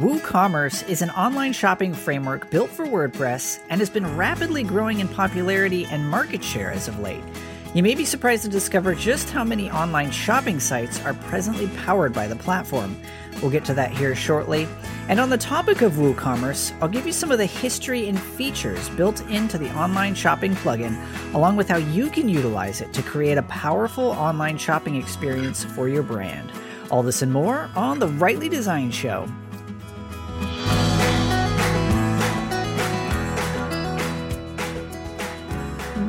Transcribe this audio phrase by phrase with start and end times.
[0.00, 5.08] WooCommerce is an online shopping framework built for WordPress and has been rapidly growing in
[5.08, 7.22] popularity and market share as of late.
[7.74, 12.14] You may be surprised to discover just how many online shopping sites are presently powered
[12.14, 12.98] by the platform.
[13.42, 14.66] We'll get to that here shortly.
[15.10, 18.88] And on the topic of WooCommerce, I'll give you some of the history and features
[18.88, 20.98] built into the online shopping plugin,
[21.34, 25.90] along with how you can utilize it to create a powerful online shopping experience for
[25.90, 26.50] your brand.
[26.90, 29.28] All this and more on the Rightly Designed Show.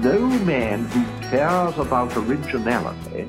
[0.01, 3.27] No man who cares about originality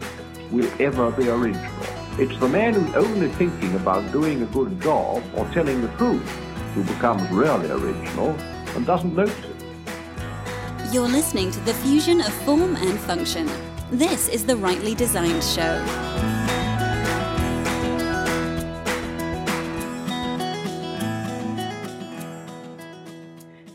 [0.50, 1.86] will ever be original.
[2.18, 6.26] It's the man who's only thinking about doing a good job or telling the truth
[6.74, 8.30] who becomes really original
[8.74, 10.94] and doesn't notice it.
[10.94, 13.50] You're listening to the fusion of form and function.
[13.90, 16.31] This is the Rightly Designed Show.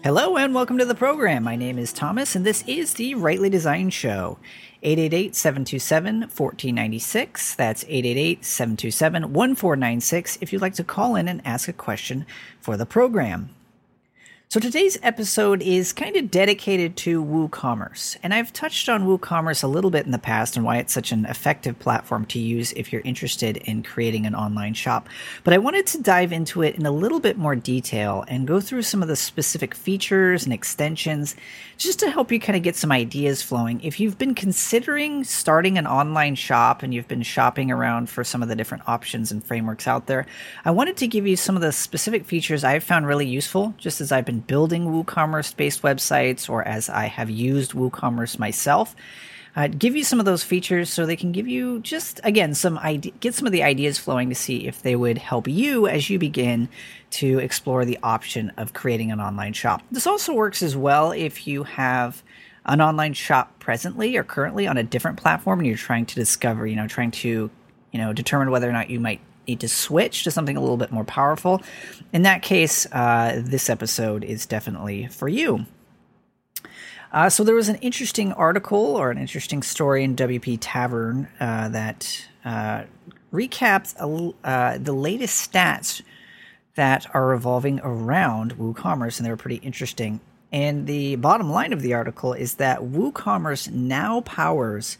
[0.07, 1.43] Hello and welcome to the program.
[1.43, 4.39] My name is Thomas and this is the Rightly Designed Show.
[4.81, 7.57] 888-727-1496.
[7.57, 12.25] That's 888-727-1496 if you'd like to call in and ask a question
[12.61, 13.49] for the program.
[14.49, 19.67] So today's episode is kind of dedicated to WooCommerce, and I've touched on WooCommerce a
[19.67, 22.93] little bit in the past and why it's such an effective platform to use if
[22.93, 25.09] you're interested in creating an online shop.
[25.43, 28.61] But I wanted to dive into it in a little bit more detail and go
[28.61, 31.35] through some of the specific features and extensions
[31.75, 33.81] just to help you kind of get some ideas flowing.
[33.81, 38.41] If you've been considering starting an online shop and you've been shopping around for some
[38.41, 40.25] of the different options and frameworks out there,
[40.63, 43.99] I wanted to give you some of the specific features I've found really useful just
[43.99, 48.95] as I've been building WooCommerce based websites or as I have used WooCommerce myself.
[49.55, 52.77] Uh, give you some of those features so they can give you just again some
[52.77, 56.11] idea, get some of the ideas flowing to see if they would help you as
[56.11, 56.69] you begin
[57.09, 59.81] to explore the option of creating an online shop.
[59.89, 62.21] This also works as well if you have
[62.67, 66.67] an online shop presently or currently on a different platform and you're trying to discover,
[66.67, 67.49] you know, trying to,
[67.91, 70.77] you know, determine whether or not you might need to switch to something a little
[70.77, 71.61] bit more powerful,
[72.13, 75.65] in that case, uh, this episode is definitely for you.
[77.11, 81.69] Uh, so there was an interesting article or an interesting story in WP Tavern uh,
[81.69, 82.83] that uh,
[83.31, 83.95] recaps
[84.43, 86.01] uh, the latest stats
[86.75, 90.19] that are revolving around WooCommerce, and they were pretty interesting.
[90.51, 94.97] And the bottom line of the article is that WooCommerce now powers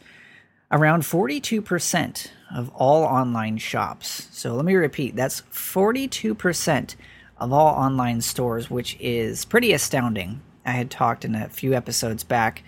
[0.70, 4.28] around 42% of all online shops.
[4.32, 6.96] So let me repeat that's 42%
[7.38, 10.40] of all online stores, which is pretty astounding.
[10.64, 12.62] I had talked in a few episodes back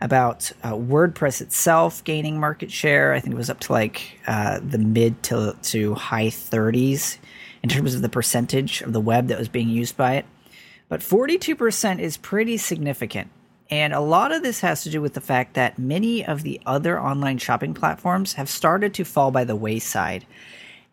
[0.00, 3.14] about uh, WordPress itself gaining market share.
[3.14, 7.18] I think it was up to like uh, the mid to, to high 30s
[7.62, 10.26] in terms of the percentage of the web that was being used by it.
[10.88, 13.30] But 42% is pretty significant.
[13.70, 16.60] And a lot of this has to do with the fact that many of the
[16.66, 20.24] other online shopping platforms have started to fall by the wayside.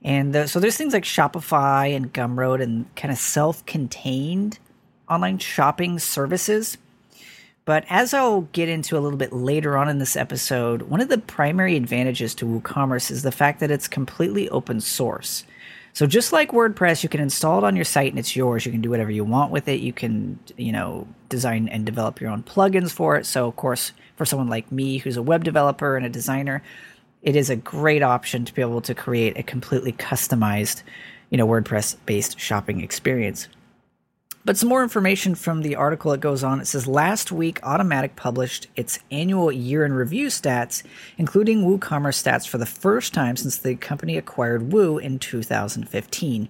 [0.04, 4.60] And the, so there's things like Shopify and Gumroad and kind of self contained
[5.10, 6.78] online shopping services.
[7.66, 11.08] But as I'll get into a little bit later on in this episode, one of
[11.08, 15.46] the primary advantages to WooCommerce is the fact that it's completely open source.
[15.94, 18.66] So just like WordPress, you can install it on your site and it's yours.
[18.66, 19.80] You can do whatever you want with it.
[19.80, 23.28] You can, you know, design and develop your own plugins for it.
[23.28, 26.64] So of course, for someone like me who's a web developer and a designer,
[27.22, 30.82] it is a great option to be able to create a completely customized,
[31.30, 33.48] you know, WordPress based shopping experience.
[34.46, 36.60] But some more information from the article that goes on.
[36.60, 40.84] It says last week Automattic published its annual year in review stats,
[41.18, 46.50] including WooCommerce stats for the first time since the company acquired Woo in 2015.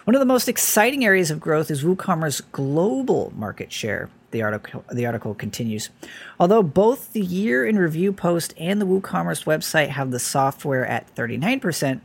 [0.03, 4.09] One of the most exciting areas of growth is WooCommerce global market share.
[4.31, 5.89] The article, the article continues.
[6.37, 11.15] Although both the year in review post and the WooCommerce website have the software at
[11.15, 12.01] 39%,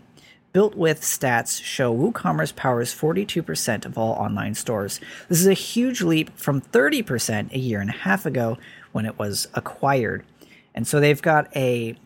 [0.54, 5.00] BuiltWith stats show WooCommerce powers 42% of all online stores.
[5.28, 8.56] This is a huge leap from 30% a year and a half ago
[8.92, 10.24] when it was acquired.
[10.72, 11.96] And so they've got a,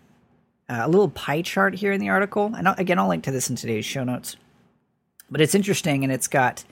[0.67, 2.55] a little pie chart here in the article.
[2.57, 4.37] And again, I'll link to this in today's show notes.
[5.31, 6.65] But it's interesting, and it's got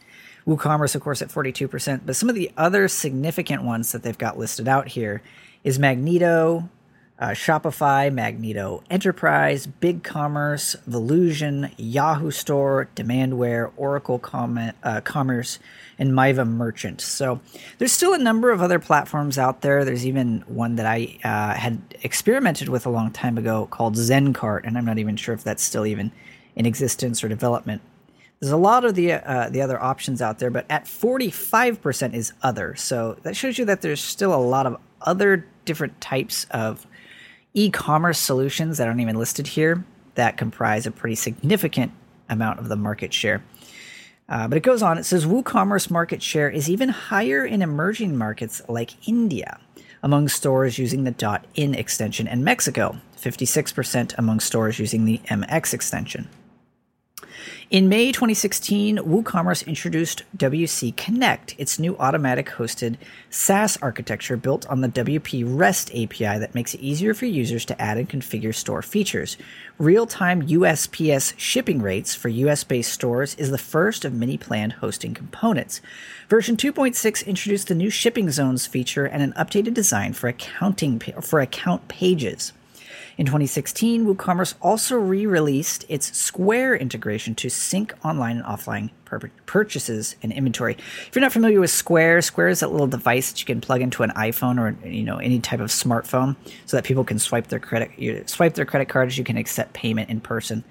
[0.46, 2.06] WooCommerce, of course, at 42%.
[2.06, 5.20] But some of the other significant ones that they've got listed out here
[5.62, 6.70] is Magento,
[7.18, 15.58] uh, Shopify, Magento Enterprise, BigCommerce, Volusion, Yahoo Store, Demandware, Oracle Com- uh, Commerce,
[15.98, 17.00] and Miva Merchant.
[17.00, 17.40] So
[17.78, 19.84] there's still a number of other platforms out there.
[19.84, 24.34] There's even one that I uh, had experimented with a long time ago called Zen
[24.34, 26.12] Cart, and I'm not even sure if that's still even
[26.54, 27.80] in existence or development.
[28.40, 32.34] There's a lot of the uh, the other options out there, but at 45% is
[32.42, 32.74] other.
[32.74, 36.86] So that shows you that there's still a lot of other different types of
[37.56, 41.90] e-commerce solutions that aren't even listed here that comprise a pretty significant
[42.28, 43.42] amount of the market share.
[44.28, 44.98] Uh, but it goes on.
[44.98, 49.60] It says WooCommerce market share is even higher in emerging markets like India,
[50.02, 56.28] among stores using the .in extension, and Mexico, 56% among stores using the MX extension.
[57.68, 62.96] In May 2016, WooCommerce introduced WC Connect, its new Automattic hosted
[63.28, 67.82] SaaS architecture built on the WP REST API that makes it easier for users to
[67.82, 69.36] add and configure store features.
[69.78, 74.74] Real time USPS shipping rates for US based stores is the first of many planned
[74.74, 75.80] hosting components.
[76.28, 81.40] Version 2.6 introduced the new shipping zones feature and an updated design for accounting for
[81.40, 82.52] account pages.
[83.18, 89.30] In 2016, WooCommerce also re released its Square integration to sync online and offline pur-
[89.46, 90.74] purchases and inventory.
[90.74, 93.80] If you're not familiar with Square, Square is that little device that you can plug
[93.80, 96.36] into an iPhone or you know any type of smartphone
[96.66, 100.10] so that people can swipe their credit swipe their credit cards, you can accept payment
[100.10, 100.62] in person.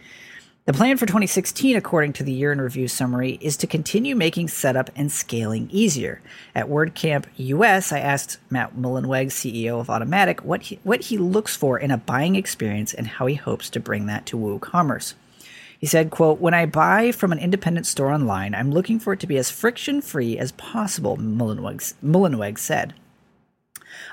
[0.66, 4.48] The plan for 2016, according to the year in review summary, is to continue making
[4.48, 6.24] setup and scaling easier.
[6.56, 11.56] At WordCamp US, I asked Matt Mullenweg, CEO of Automattic, what he, what he looks
[11.56, 15.14] for in a buying experience and how he hopes to bring that to WooCommerce.
[15.80, 19.20] He said, quote, When I buy from an independent store online, I'm looking for it
[19.20, 22.96] to be as friction free as possible, Mullenweg, Mullenweg said.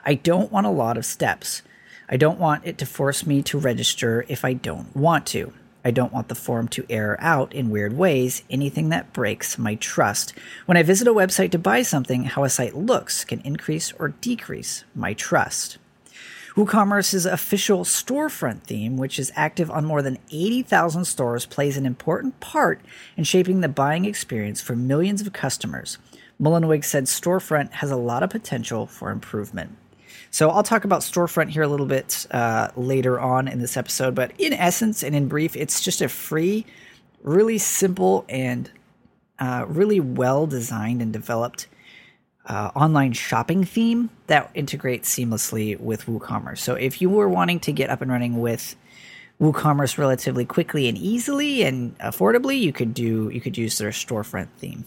[0.05, 1.63] I don't want a lot of steps.
[2.11, 5.55] I don't want it to force me to register if I don't want to.
[5.85, 9.75] I don't want the form to error out in weird ways, anything that breaks my
[9.75, 10.33] trust.
[10.67, 14.09] When I visit a website to buy something, how a site looks can increase or
[14.09, 15.79] decrease my trust.
[16.55, 22.41] WooCommerce's official storefront theme, which is active on more than 80,000 stores, plays an important
[22.41, 22.81] part
[23.17, 25.97] in shaping the buying experience for millions of customers.
[26.41, 29.77] Mullenweg said storefront has a lot of potential for improvement.
[30.33, 34.15] So I'll talk about storefront here a little bit uh, later on in this episode,
[34.15, 36.65] but in essence and in brief, it's just a free,
[37.23, 38.71] really simple and
[39.39, 41.67] uh, really well designed and developed
[42.47, 46.59] uh, online shopping theme that integrates seamlessly with WooCommerce.
[46.59, 48.75] So if you were wanting to get up and running with
[49.39, 54.49] WooCommerce relatively quickly and easily and affordably, you could do you could use their storefront
[54.57, 54.87] theme.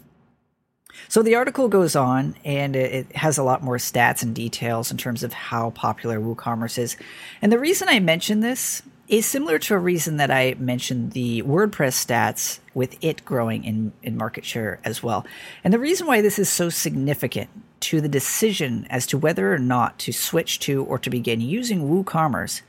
[1.07, 4.97] So the article goes on and it has a lot more stats and details in
[4.97, 6.97] terms of how popular WooCommerce is.
[7.42, 11.44] And the reason I mention this is similar to a reason that I mentioned the
[11.44, 15.25] WordPress stats with it growing in, in market share as well.
[15.63, 17.50] And the reason why this is so significant
[17.81, 21.88] to the decision as to whether or not to switch to or to begin using
[21.88, 22.62] WooCommerce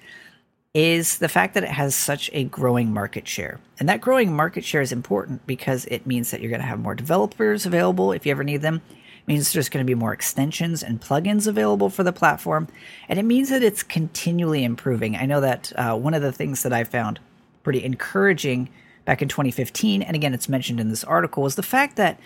[0.77, 3.59] is the fact that it has such a growing market share.
[3.79, 6.79] And that growing market share is important because it means that you're going to have
[6.79, 8.83] more developers available if you ever need them.
[8.93, 12.69] It means there's going to be more extensions and plugins available for the platform.
[13.09, 15.17] And it means that it's continually improving.
[15.17, 17.21] I know that uh, one of the things that I found
[17.63, 18.69] pretty encouraging
[19.07, 22.21] back in 2015, and again, it's mentioned in this article, was the fact that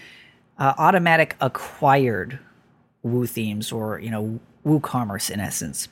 [0.58, 2.40] uh, Automattic acquired
[3.04, 5.86] Woo Themes or, you know, WooCommerce in essence.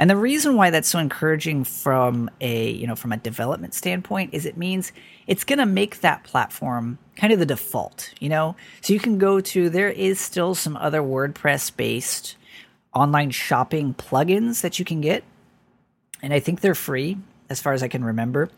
[0.00, 4.32] And the reason why that's so encouraging from a, you know, from a development standpoint
[4.32, 4.92] is it means
[5.26, 8.56] it's going to make that platform kind of the default, you know?
[8.80, 12.38] So you can go to there is still some other WordPress based
[12.94, 15.22] online shopping plugins that you can get.
[16.22, 17.18] And I think they're free
[17.50, 18.48] as far as I can remember.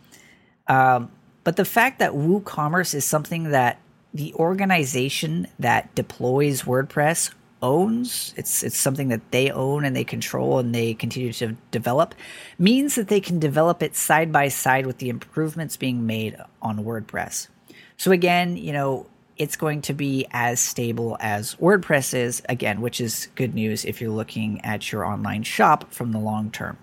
[0.68, 1.10] Um,
[1.42, 3.80] but the fact that WooCommerce is something that
[4.14, 7.32] the organization that deploys WordPress
[7.62, 12.14] owns it's it's something that they own and they control and they continue to develop
[12.58, 16.84] means that they can develop it side by side with the improvements being made on
[16.84, 17.48] WordPress.
[17.96, 23.00] So again, you know, it's going to be as stable as WordPress is again, which
[23.00, 26.76] is good news if you're looking at your online shop from the long term.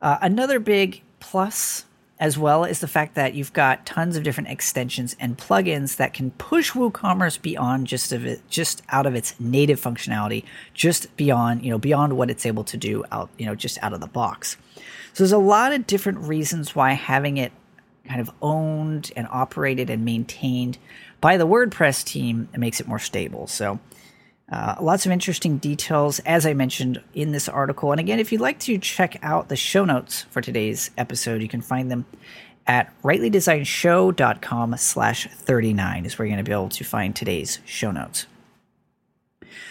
[0.00, 1.84] Uh, another big plus
[2.20, 6.12] as well as the fact that you've got tons of different extensions and plugins that
[6.12, 10.44] can push WooCommerce beyond just of it, just out of its native functionality,
[10.74, 13.92] just beyond you know beyond what it's able to do out you know just out
[13.92, 14.56] of the box.
[15.12, 17.52] So there's a lot of different reasons why having it
[18.08, 20.78] kind of owned and operated and maintained
[21.20, 22.48] by the WordPress team.
[22.56, 23.46] Makes it more stable.
[23.46, 23.78] So,
[24.50, 27.92] uh, lots of interesting details, as I mentioned in this article.
[27.92, 31.48] And again, if you'd like to check out the show notes for today's episode, you
[31.48, 32.06] can find them
[32.66, 37.90] at rightlydesignshow.com slash 39 is where you're going to be able to find today's show
[37.90, 38.26] notes.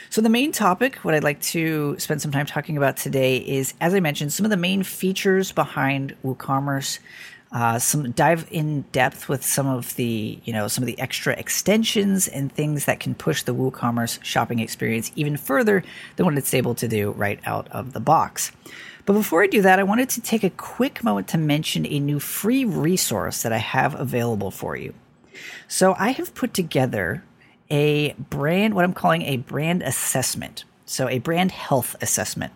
[0.10, 3.74] So, the main topic, what I'd like to spend some time talking about today is,
[3.82, 7.00] as I mentioned, some of the main features behind WooCommerce,
[7.52, 11.34] uh, some dive in depth with some of the you know some of the extra
[11.34, 15.84] extensions and things that can push the WooCommerce shopping experience even further
[16.16, 18.52] than what it's able to do right out of the box.
[19.06, 22.00] But before I do that, I wanted to take a quick moment to mention a
[22.00, 24.94] new free resource that I have available for you.
[25.70, 27.24] So I have put together
[27.70, 30.66] a brand, what I'm calling a brand assessment.
[30.86, 32.52] So a brand health assessment.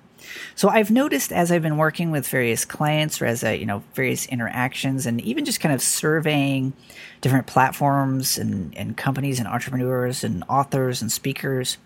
[0.55, 3.83] So I've noticed as I've been working with various clients or as I, you know,
[3.93, 6.73] various interactions and even just kind of surveying
[7.21, 11.77] different platforms and, and companies and entrepreneurs and authors and speakers,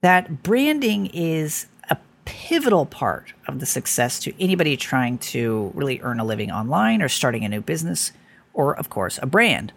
[0.00, 6.20] that branding is a pivotal part of the success to anybody trying to really earn
[6.20, 8.12] a living online or starting a new business
[8.52, 9.72] or, of course, a brand.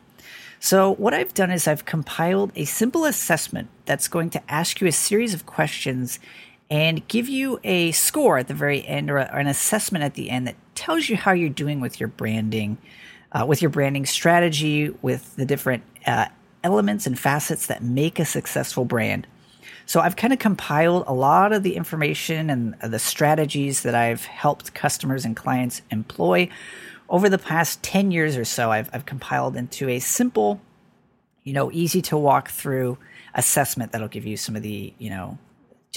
[0.59, 4.87] So, what I've done is I've compiled a simple assessment that's going to ask you
[4.87, 6.19] a series of questions
[6.69, 10.47] and give you a score at the very end or, an assessment at the end
[10.47, 12.77] that tells you how you're doing with your branding,
[13.31, 16.27] uh, with your branding strategy, with the different uh,
[16.63, 19.25] elements and facets that make a successful brand.
[19.85, 24.25] So I've kind of compiled a lot of the information and the strategies that I've
[24.25, 26.49] helped customers and clients employ
[27.07, 28.69] over the past 10 years or so.
[28.69, 30.59] I've, I've compiled into a simple,
[31.45, 32.97] you know, easy to walk through
[33.33, 35.37] assessment that'll give you some of the, you know,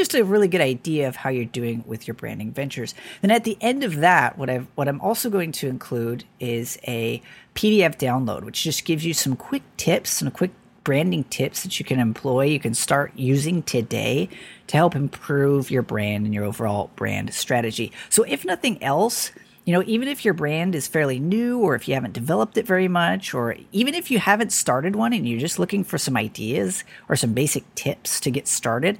[0.00, 2.94] just a really good idea of how you're doing with your branding ventures.
[3.20, 6.78] Then at the end of that, what I've what I'm also going to include is
[6.88, 7.20] a
[7.54, 10.52] PDF download, which just gives you some quick tips, some quick
[10.84, 14.30] branding tips that you can employ, you can start using today
[14.68, 17.92] to help improve your brand and your overall brand strategy.
[18.08, 19.32] So if nothing else,
[19.66, 22.66] you know, even if your brand is fairly new or if you haven't developed it
[22.66, 26.16] very much, or even if you haven't started one and you're just looking for some
[26.16, 28.98] ideas or some basic tips to get started,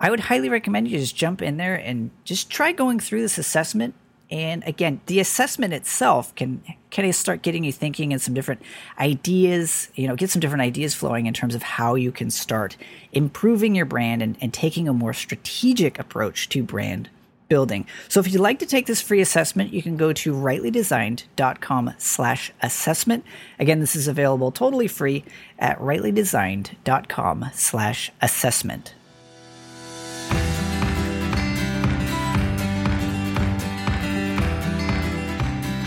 [0.00, 3.38] I would highly recommend you just jump in there and just try going through this
[3.38, 3.94] assessment.
[4.30, 8.60] And again, the assessment itself can kind of start getting you thinking and some different
[8.98, 12.76] ideas, you know, get some different ideas flowing in terms of how you can start
[13.12, 17.08] improving your brand and, and taking a more strategic approach to brand
[17.48, 17.86] building.
[18.08, 22.52] So if you'd like to take this free assessment, you can go to rightlydesigned.com slash
[22.60, 23.24] assessment.
[23.58, 25.24] Again, this is available totally free
[25.58, 28.94] at rightlydesigned.com slash assessment.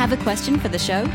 [0.02, 1.06] Have a question for the show?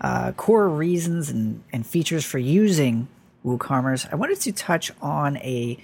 [0.00, 3.06] uh, core reasons and, and features for using
[3.44, 5.78] WooCommerce, I wanted to touch on a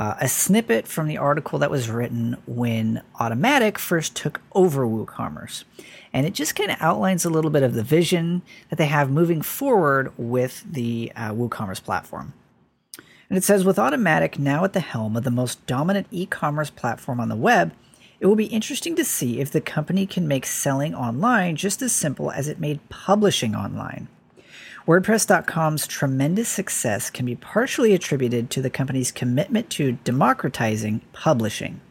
[0.00, 5.64] uh, a snippet from the article that was written when Automattic first took over WooCommerce.
[6.10, 8.40] And it just kind of outlines a little bit of the vision
[8.70, 12.32] that they have moving forward with the uh, WooCommerce platform.
[13.28, 16.70] And it says, with Automattic now at the helm of the most dominant e commerce
[16.70, 17.74] platform on the web,
[18.20, 21.92] it will be interesting to see if the company can make selling online just as
[21.92, 24.08] simple as it made publishing online.
[24.86, 31.82] WordPress.com's tremendous success can be partially attributed to the company's commitment to democratizing publishing.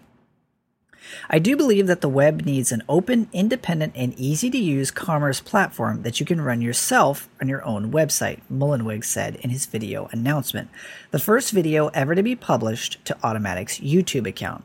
[1.30, 5.40] I do believe that the web needs an open, independent, and easy to use commerce
[5.40, 10.10] platform that you can run yourself on your own website, Mullenweg said in his video
[10.12, 10.70] announcement,
[11.12, 14.64] the first video ever to be published to Automattic's YouTube account.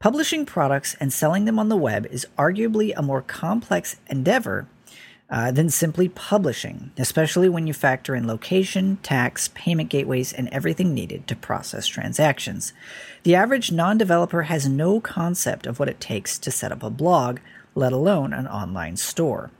[0.00, 4.66] Publishing products and selling them on the web is arguably a more complex endeavor
[5.30, 10.92] uh, than simply publishing, especially when you factor in location, tax, payment gateways, and everything
[10.92, 12.72] needed to process transactions.
[13.22, 16.90] The average non developer has no concept of what it takes to set up a
[16.90, 17.38] blog,
[17.74, 19.50] let alone an online store.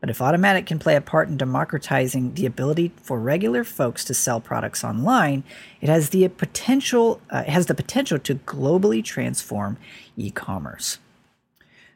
[0.00, 4.14] But if Automattic can play a part in democratizing the ability for regular folks to
[4.14, 5.44] sell products online,
[5.82, 9.76] it has the potential uh, it has the potential to globally transform
[10.16, 10.98] e-commerce.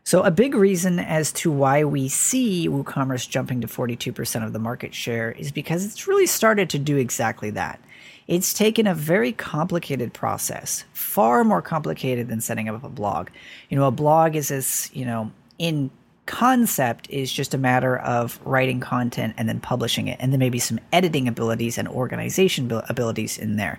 [0.07, 4.59] So, a big reason as to why we see WooCommerce jumping to 42% of the
[4.59, 7.81] market share is because it's really started to do exactly that.
[8.27, 13.29] it's taken a very complicated process, far more complicated than setting up a blog.
[13.69, 15.91] You know, a blog is this, you know, in
[16.27, 20.59] concept is just a matter of writing content and then publishing it, and then maybe
[20.59, 23.79] some editing abilities and organization abilities in there.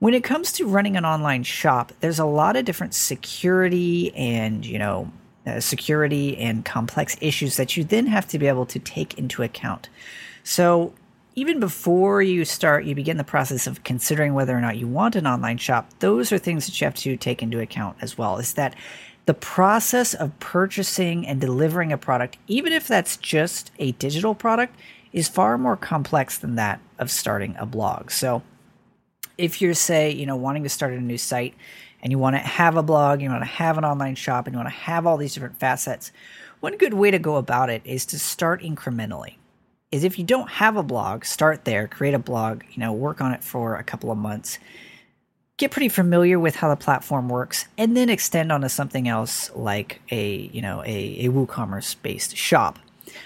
[0.00, 4.66] When it comes to running an online shop, there's a lot of different security and,
[4.66, 5.10] you know,
[5.46, 9.42] uh, security and complex issues that you then have to be able to take into
[9.42, 9.88] account.
[10.44, 10.92] So,
[11.34, 15.16] even before you start, you begin the process of considering whether or not you want
[15.16, 15.88] an online shop.
[16.00, 18.36] Those are things that you have to take into account as well.
[18.36, 18.76] Is that
[19.24, 24.76] the process of purchasing and delivering a product, even if that's just a digital product,
[25.12, 28.10] is far more complex than that of starting a blog.
[28.10, 28.42] So,
[29.38, 31.54] if you're, say, you know, wanting to start a new site
[32.02, 34.54] and you want to have a blog, you want to have an online shop, and
[34.54, 36.12] you want to have all these different facets,
[36.60, 39.34] one good way to go about it is to start incrementally
[39.92, 43.20] is if you don't have a blog, start there, create a blog, you know, work
[43.20, 44.58] on it for a couple of months,
[45.58, 50.00] get pretty familiar with how the platform works, and then extend onto something else like
[50.10, 52.78] a, you know, a, a WooCommerce based shop.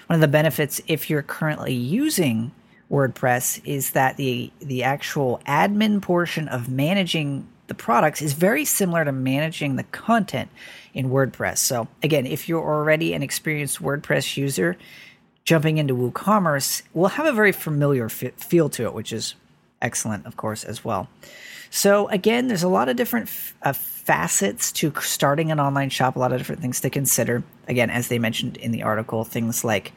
[0.08, 2.50] One of the benefits if you're currently using
[2.90, 9.04] WordPress is that the the actual admin portion of managing the products is very similar
[9.04, 10.50] to managing the content
[10.94, 11.58] in WordPress.
[11.58, 14.76] So again, if you're already an experienced WordPress user,
[15.44, 19.34] jumping into WooCommerce will have a very familiar feel to it, which is
[19.80, 21.08] excellent, of course, as well.
[21.70, 26.16] So, again, there's a lot of different f- uh, facets to starting an online shop,
[26.16, 27.42] a lot of different things to consider.
[27.68, 29.92] Again, as they mentioned in the article, things like,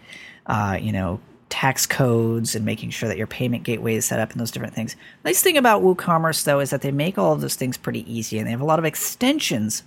[0.47, 4.31] uh, you know, tax codes and making sure that your payment gateway is set up
[4.31, 4.95] and those different things.
[5.25, 8.37] Nice thing about WooCommerce, though, is that they make all of those things pretty easy
[8.37, 9.83] and they have a lot of extensions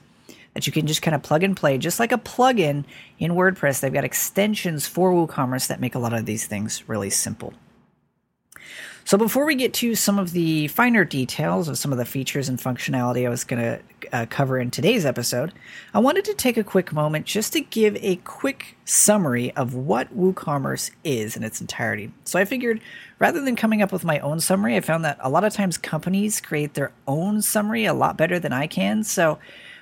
[0.54, 2.84] that you can just kind of plug and play, just like a plugin
[3.18, 3.80] in WordPress.
[3.80, 7.54] They've got extensions for WooCommerce that make a lot of these things really simple.
[9.04, 12.48] So before we get to some of the finer details of some of the features
[12.48, 13.80] and functionality I was going to
[14.12, 15.52] uh, cover in today's episode,
[15.92, 20.16] I wanted to take a quick moment just to give a quick summary of what
[20.16, 22.12] WooCommerce is in its entirety.
[22.24, 22.80] So I figured
[23.18, 25.78] rather than coming up with my own summary, I found that a lot of times
[25.78, 29.02] companies create their own summary a lot better than I can.
[29.02, 29.38] So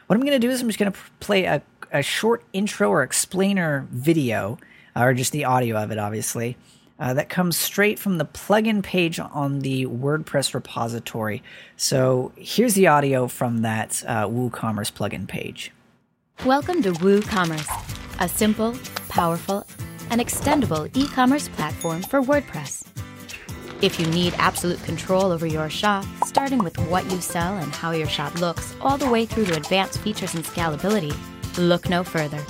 [0.06, 2.88] what I'm going to do is I'm just going to play a, a short intro
[2.88, 4.58] or explainer video,
[4.96, 6.56] or just the audio of it, obviously,
[7.00, 11.42] uh, that comes straight from the plugin page on the WordPress repository.
[11.76, 15.72] So here's the audio from that uh, WooCommerce plugin page.
[16.44, 18.76] Welcome to WooCommerce, a simple,
[19.08, 19.66] powerful,
[20.10, 22.86] and extendable e commerce platform for WordPress.
[23.82, 27.92] If you need absolute control over your shop, starting with what you sell and how
[27.92, 31.16] your shop looks, all the way through to advanced features and scalability,
[31.56, 32.44] look no further.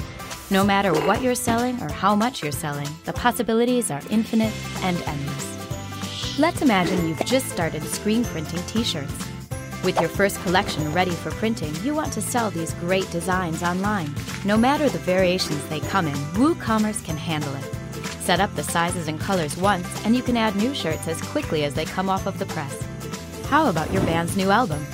[0.53, 5.01] No matter what you're selling or how much you're selling, the possibilities are infinite and
[5.07, 6.39] endless.
[6.41, 9.15] Let's imagine you've just started screen printing t shirts.
[9.85, 14.13] With your first collection ready for printing, you want to sell these great designs online.
[14.45, 17.65] No matter the variations they come in, WooCommerce can handle it.
[18.21, 21.63] Set up the sizes and colors once, and you can add new shirts as quickly
[21.63, 22.77] as they come off of the press.
[23.47, 24.85] How about your band's new album?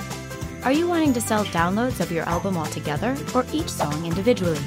[0.63, 4.59] Are you wanting to sell downloads of your album altogether, or each song individually?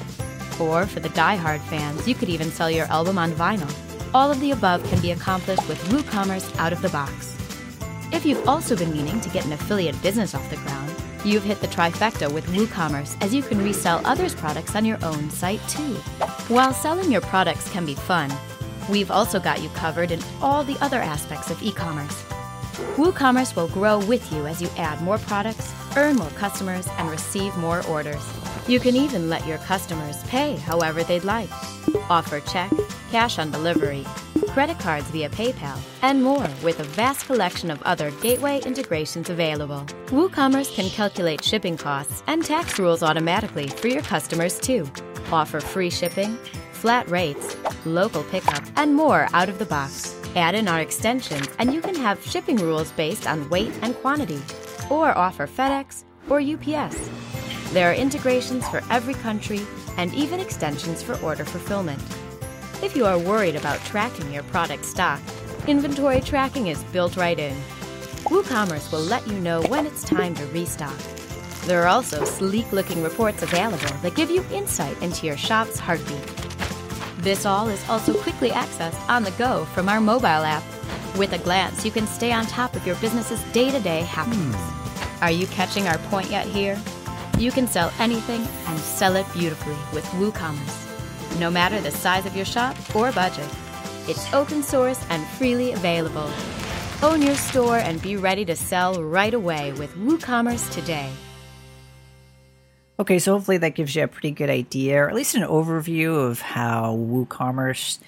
[0.61, 3.73] Or for the die-hard fans, you could even sell your album on vinyl.
[4.13, 7.37] All of the above can be accomplished with WooCommerce out of the box.
[8.13, 10.95] If you've also been meaning to get an affiliate business off the ground,
[11.25, 15.31] you've hit the trifecta with WooCommerce as you can resell others' products on your own
[15.31, 15.95] site too.
[16.49, 18.33] While selling your products can be fun,
[18.89, 22.25] we've also got you covered in all the other aspects of e commerce.
[22.97, 27.57] WooCommerce will grow with you as you add more products, earn more customers, and receive
[27.59, 28.25] more orders.
[28.67, 31.51] You can even let your customers pay however they'd like.
[32.09, 32.71] Offer check,
[33.11, 34.05] cash on delivery,
[34.49, 39.85] credit cards via PayPal, and more with a vast collection of other gateway integrations available.
[40.07, 44.89] WooCommerce can calculate shipping costs and tax rules automatically for your customers too.
[45.33, 46.37] Offer free shipping,
[46.73, 50.17] flat rates, local pickup, and more out of the box.
[50.37, 54.41] Add in our extensions, and you can have shipping rules based on weight and quantity,
[54.89, 57.11] or offer FedEx or UPS.
[57.73, 59.61] There are integrations for every country
[59.97, 62.03] and even extensions for order fulfillment.
[62.83, 65.21] If you are worried about tracking your product stock,
[65.69, 67.57] inventory tracking is built right in.
[68.25, 70.99] WooCommerce will let you know when it's time to restock.
[71.67, 76.27] There are also sleek looking reports available that give you insight into your shop's heartbeat.
[77.19, 80.65] This all is also quickly accessed on the go from our mobile app.
[81.17, 84.57] With a glance, you can stay on top of your business's day to day happenings.
[84.57, 85.25] Hmm.
[85.25, 86.81] Are you catching our point yet here?
[87.41, 91.41] You can sell anything and sell it beautifully with WooCommerce.
[91.41, 93.49] No matter the size of your shop or budget,
[94.07, 96.31] it's open source and freely available.
[97.03, 101.11] Own your store and be ready to sell right away with WooCommerce today.
[102.99, 106.31] Okay, so hopefully that gives you a pretty good idea, or at least an overview
[106.31, 108.01] of how WooCommerce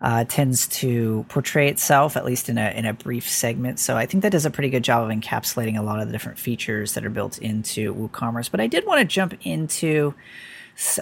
[0.00, 3.78] uh, tends to portray itself, at least in a in a brief segment.
[3.78, 6.12] So I think that does a pretty good job of encapsulating a lot of the
[6.12, 8.50] different features that are built into WooCommerce.
[8.50, 10.14] But I did want to jump into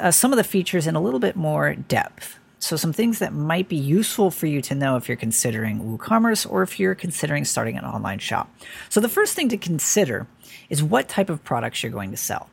[0.01, 2.39] uh, some of the features in a little bit more depth.
[2.59, 6.49] So some things that might be useful for you to know if you're considering WooCommerce
[6.49, 8.55] or if you're considering starting an online shop.
[8.89, 10.29] So the first thing to consider
[10.71, 12.51] is what type of products you're going to sell.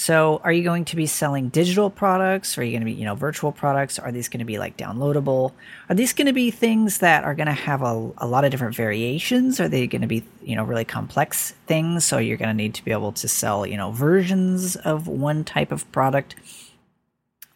[0.00, 2.56] So, are you going to be selling digital products?
[2.56, 3.98] Are you going to be, you know, virtual products?
[3.98, 5.54] Are these going to be like downloadable?
[5.88, 8.52] Are these going to be things that are going to have a, a lot of
[8.52, 9.58] different variations?
[9.58, 12.04] Are they going to be, you know, really complex things?
[12.04, 15.42] So, you're going to need to be able to sell, you know, versions of one
[15.42, 16.36] type of product.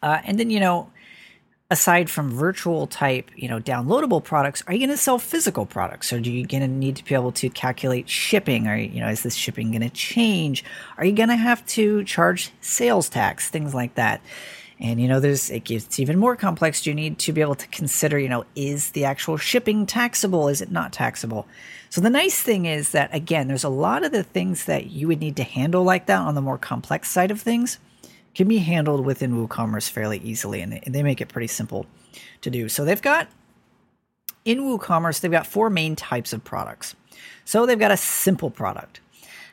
[0.03, 0.91] Uh, and then, you know,
[1.73, 6.13] aside from virtual type, you know, downloadable products, are you going to sell physical products?
[6.13, 8.69] Or do you going to need to be able to calculate shipping?
[8.69, 10.65] Or, you know, is this shipping going to change?
[10.99, 13.49] Are you going to have to charge sales tax?
[13.49, 14.21] Things like that.
[14.81, 16.85] And, you know, there's, it gets even more complex.
[16.87, 20.49] You need to be able to consider, you know, is the actual shipping taxable?
[20.49, 21.49] Is it not taxable?
[21.89, 25.09] So the nice thing is that, again, there's a lot of the things that you
[25.09, 27.79] would need to handle like that on the more complex side of things
[28.35, 31.87] can be handled within WooCommerce fairly easily, and they they make it pretty simple
[32.41, 32.69] to do.
[32.69, 33.29] So they've got
[34.45, 36.95] in WooCommerce, they've got four main types of products.
[37.45, 39.01] So they've got a simple product.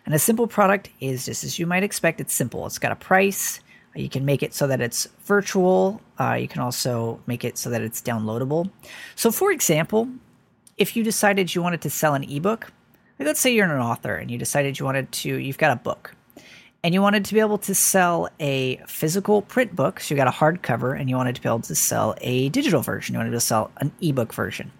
[0.05, 2.65] And a simple product is just as you might expect, it's simple.
[2.65, 3.59] It's got a price.
[3.95, 6.01] You can make it so that it's virtual.
[6.19, 8.71] Uh, you can also make it so that it's downloadable.
[9.15, 10.07] So, for example,
[10.77, 12.71] if you decided you wanted to sell an ebook,
[13.19, 15.75] like let's say you're an author and you decided you wanted to, you've got a
[15.75, 16.15] book
[16.83, 20.27] and you wanted to be able to sell a physical print book, so you got
[20.27, 23.13] a hardcover, and you wanted to be able to sell a digital version.
[23.13, 24.71] You wanted to sell an ebook version.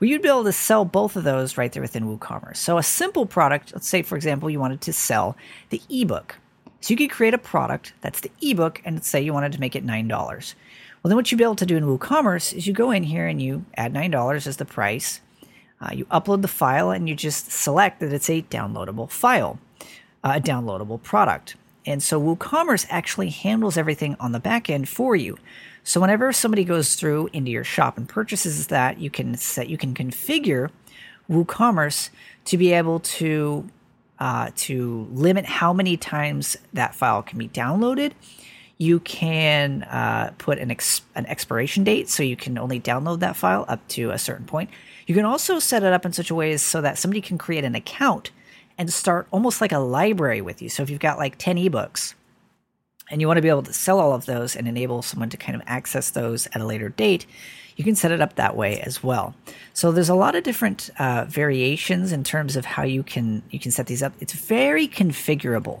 [0.00, 2.56] Well, you'd be able to sell both of those right there within WooCommerce.
[2.56, 5.36] So a simple product, let's say for example, you wanted to sell
[5.70, 6.36] the ebook.
[6.80, 9.76] So you could create a product that's the ebook, and say you wanted to make
[9.76, 10.54] it nine dollars.
[11.02, 13.28] Well, then what you'd be able to do in WooCommerce is you go in here
[13.28, 15.20] and you add nine dollars as the price.
[15.80, 19.58] Uh, you upload the file and you just select that it's a downloadable file
[20.34, 21.56] a downloadable product.
[21.84, 25.38] And so WooCommerce actually handles everything on the back end for you.
[25.84, 29.78] So whenever somebody goes through into your shop and purchases that, you can set you
[29.78, 30.70] can configure
[31.30, 32.10] WooCommerce
[32.46, 33.68] to be able to
[34.18, 38.12] uh, to limit how many times that file can be downloaded.
[38.78, 43.36] You can uh, put an, ex- an expiration date, so you can only download that
[43.36, 44.70] file up to a certain point.
[45.06, 47.64] You can also set it up in such a way so that somebody can create
[47.64, 48.32] an account
[48.78, 50.68] and start almost like a library with you.
[50.68, 52.14] So if you've got like 10 ebooks
[53.10, 55.36] and you want to be able to sell all of those and enable someone to
[55.36, 57.26] kind of access those at a later date,
[57.76, 59.34] you can set it up that way as well.
[59.74, 63.58] So there's a lot of different uh, variations in terms of how you can you
[63.58, 64.14] can set these up.
[64.20, 65.80] It's very configurable,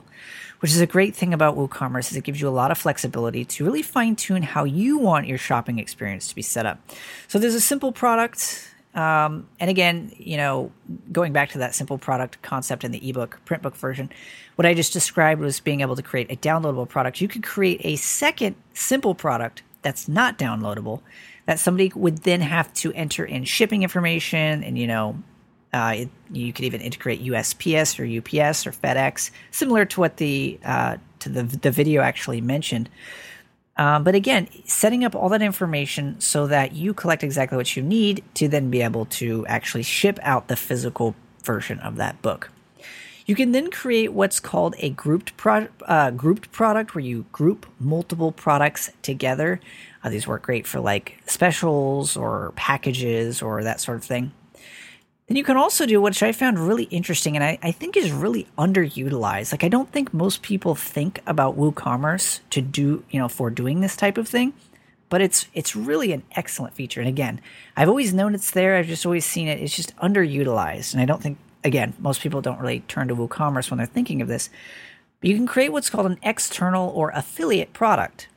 [0.60, 3.44] which is a great thing about WooCommerce is it gives you a lot of flexibility
[3.46, 6.78] to really fine tune how you want your shopping experience to be set up.
[7.28, 10.72] So there's a simple product um, and again, you know,
[11.12, 14.10] going back to that simple product concept in the ebook print book version,
[14.56, 17.20] what I just described was being able to create a downloadable product.
[17.20, 21.02] You could create a second simple product that's not downloadable
[21.44, 25.22] that somebody would then have to enter in shipping information and you know
[25.72, 30.58] uh, it, you could even integrate USPS or UPS or FedEx, similar to what the
[30.64, 32.88] uh, to the the video actually mentioned.
[33.78, 37.82] Um, but again, setting up all that information so that you collect exactly what you
[37.82, 42.50] need to then be able to actually ship out the physical version of that book.
[43.26, 47.66] You can then create what's called a grouped pro- uh, grouped product, where you group
[47.80, 49.60] multiple products together.
[50.04, 54.30] Uh, these work great for like specials or packages or that sort of thing.
[55.26, 58.12] Then you can also do which I found really interesting and I, I think is
[58.12, 59.52] really underutilized.
[59.52, 63.80] Like I don't think most people think about WooCommerce to do, you know, for doing
[63.80, 64.52] this type of thing.
[65.08, 67.00] But it's it's really an excellent feature.
[67.00, 67.40] And again,
[67.76, 68.76] I've always known it's there.
[68.76, 69.60] I've just always seen it.
[69.60, 70.92] It's just underutilized.
[70.92, 74.22] And I don't think again, most people don't really turn to WooCommerce when they're thinking
[74.22, 74.48] of this.
[75.20, 78.28] But you can create what's called an external or affiliate product.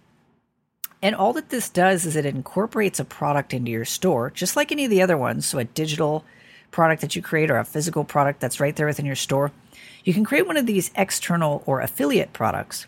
[1.02, 4.72] And all that this does is it incorporates a product into your store, just like
[4.72, 5.46] any of the other ones.
[5.46, 6.26] So a digital
[6.72, 9.52] product that you create or a physical product that's right there within your store,
[10.04, 12.88] you can create one of these external or affiliate products.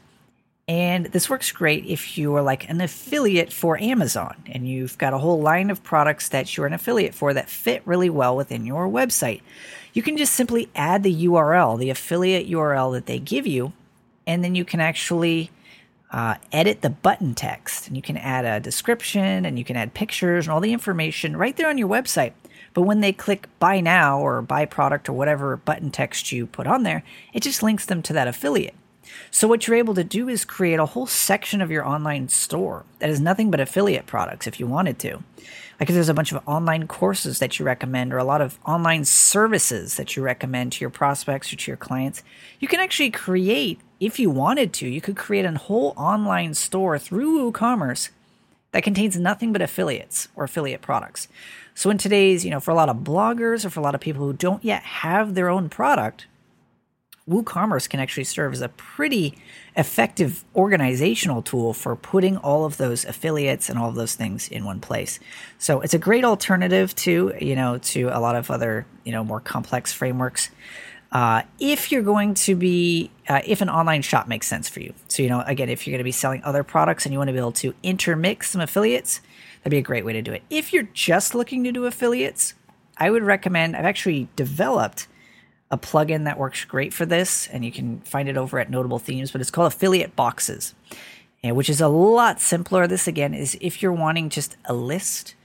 [0.68, 5.14] And this works great if you are like an affiliate for Amazon and you've got
[5.14, 8.66] a whole line of products that you're an affiliate for that fit really well within
[8.66, 9.42] your website.
[9.94, 13.74] You can just simply add the URL, the affiliate URL that they give you,
[14.26, 15.50] and then you can actually
[16.12, 19.94] uh, edit the button text and you can add a description and you can add
[19.94, 22.34] pictures and all the information right there on your website
[22.74, 26.68] But when they click buy now or buy product or whatever button text you put
[26.68, 27.04] on there,
[27.34, 28.76] it just links them to that affiliate.
[29.30, 32.86] So, what you're able to do is create a whole section of your online store
[33.00, 35.24] that is nothing but affiliate products if you wanted to.
[35.82, 38.60] Like if there's a bunch of online courses that you recommend or a lot of
[38.68, 42.22] online services that you recommend to your prospects or to your clients,
[42.60, 47.00] you can actually create, if you wanted to, you could create a whole online store
[47.00, 48.10] through WooCommerce
[48.74, 51.28] that contains nothing but affiliates or affiliate products.
[51.74, 54.02] So in today's, you know, for a lot of bloggers or for a lot of
[54.02, 56.28] people who don't yet have their own product,
[57.30, 59.38] WooCommerce can actually serve as a pretty
[59.78, 64.66] effective organizational tool for putting all of those affiliates and all of those things in
[64.66, 65.20] one place.
[65.58, 69.24] So it's a great alternative to, you know, to a lot of other, you know,
[69.24, 70.50] more complex frameworks.
[71.12, 74.94] Uh, if you're going to be, uh, if an online shop makes sense for you.
[75.08, 77.28] So, you know, again, if you're going to be selling other products and you want
[77.28, 79.22] to be able to intermix some affiliates,
[79.62, 80.44] that'd be a great way to do it.
[80.50, 82.54] If you're just looking to do affiliates,
[82.98, 85.08] I would recommend, I've actually developed
[85.70, 89.00] a plugin that works great for this, and you can find it over at Notable
[89.00, 90.76] Themes, but it's called Affiliate Boxes,
[91.44, 92.88] which is a lot simpler.
[92.88, 95.36] This again is if you're wanting just a list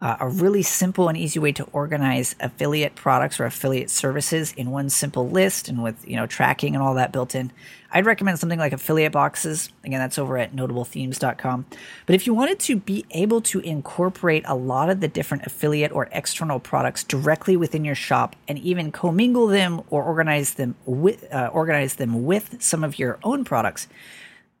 [0.00, 4.70] uh, a really simple and easy way to organize affiliate products or affiliate services in
[4.70, 7.50] one simple list and with you know tracking and all that built in.
[7.90, 9.70] I'd recommend something like affiliate boxes.
[9.84, 11.66] Again that's over at notablethemes.com
[12.04, 15.92] but if you wanted to be able to incorporate a lot of the different affiliate
[15.92, 21.32] or external products directly within your shop and even commingle them or organize them with
[21.32, 23.88] uh, organize them with some of your own products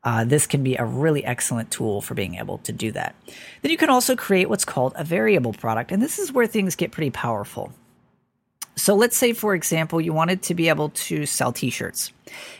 [0.06, 3.16] uh, this can be a really excellent tool for being able to do that.
[3.60, 6.76] Then you can also create what's called a variable product, and this is where things
[6.76, 7.72] get pretty powerful.
[8.76, 12.12] So let's say, for example, you wanted to be able to sell T-shirts,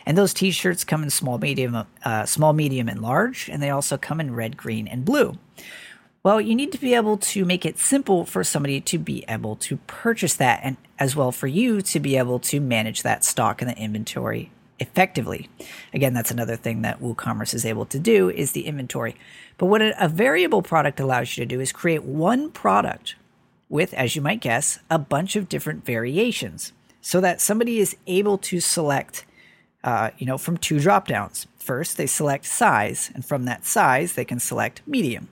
[0.05, 3.95] and those T-shirts come in small, medium, uh, small, medium, and large, and they also
[3.95, 5.37] come in red, green, and blue.
[6.23, 9.55] Well, you need to be able to make it simple for somebody to be able
[9.57, 13.61] to purchase that, and as well for you to be able to manage that stock
[13.61, 15.49] and the inventory effectively.
[15.93, 19.15] Again, that's another thing that WooCommerce is able to do is the inventory.
[19.57, 23.15] But what a, variable product allows you to do is create one product
[23.69, 28.37] with, as you might guess, a bunch of different variations so that somebody is able
[28.37, 29.25] to select,
[29.83, 31.47] uh, you know, from two drop downs.
[31.57, 35.27] First, they select size, and from that size, they can select medium.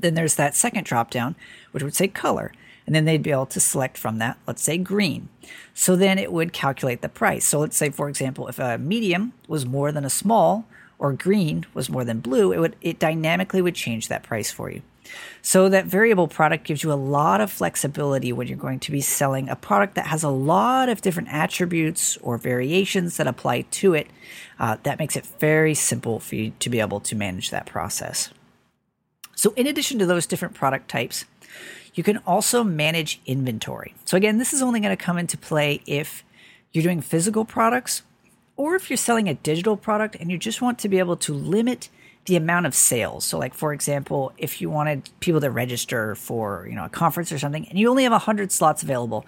[0.00, 1.36] Then there's that second drop down,
[1.72, 2.52] which would say color
[2.88, 5.28] and then they'd be able to select from that, let's say green.
[5.74, 7.44] So then it would calculate the price.
[7.44, 10.64] So let's say, for example, if a medium was more than a small
[10.98, 14.70] or green was more than blue, it would it dynamically would change that price for
[14.70, 14.80] you.
[15.42, 19.02] So that variable product gives you a lot of flexibility when you're going to be
[19.02, 23.92] selling a product that has a lot of different attributes or variations that apply to
[23.92, 24.06] it.
[24.58, 28.30] Uh, that makes it very simple for you to be able to manage that process.
[29.34, 31.26] So, in addition to those different product types,
[31.98, 33.92] you can also manage inventory.
[34.04, 36.22] So, again, this is only going to come into play if
[36.72, 38.02] you're doing physical products
[38.56, 41.34] or if you're selling a digital product and you just want to be able to
[41.34, 41.88] limit
[42.26, 43.24] the amount of sales.
[43.24, 47.32] So, like for example, if you wanted people to register for you know a conference
[47.32, 49.26] or something, and you only have hundred slots available,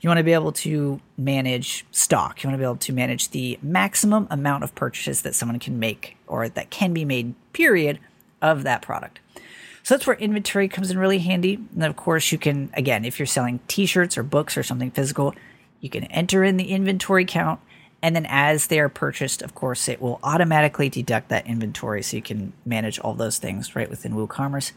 [0.00, 2.44] you want to be able to manage stock.
[2.44, 5.80] You want to be able to manage the maximum amount of purchases that someone can
[5.80, 7.34] make or that can be made.
[7.52, 7.98] Period
[8.40, 9.18] of that product.
[9.82, 11.58] So that's where inventory comes in really handy.
[11.74, 14.90] And of course, you can, again, if you're selling t shirts or books or something
[14.90, 15.34] physical,
[15.80, 17.60] you can enter in the inventory count.
[18.04, 22.16] And then as they are purchased, of course, it will automatically deduct that inventory so
[22.16, 24.72] you can manage all those things right within WooCommerce.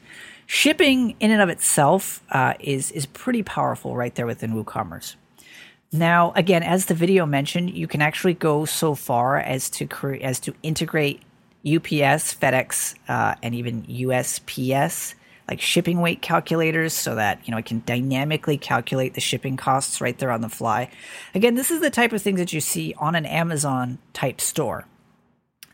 [0.46, 5.16] Shipping in and of itself uh, is, is pretty powerful right there within WooCommerce.
[5.92, 10.22] Now, again, as the video mentioned, you can actually go so far as to create
[10.22, 11.22] as to integrate
[11.66, 15.16] UPS, FedEx, uh, and even USPS,
[15.48, 20.00] like shipping weight calculators, so that you know it can dynamically calculate the shipping costs
[20.00, 20.90] right there on the fly.
[21.34, 24.86] Again, this is the type of things that you see on an Amazon type store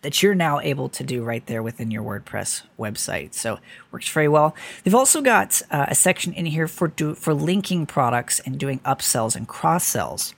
[0.01, 3.34] that you're now able to do right there within your WordPress website.
[3.34, 3.60] So
[3.91, 4.56] works very well.
[4.84, 8.80] They've also got uh, a section in here for do, for linking products and doing
[8.80, 10.34] upsells and cross sells.